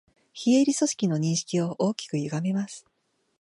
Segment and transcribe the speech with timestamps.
[0.33, 2.87] 非営利組織の認識を大きくゆがめます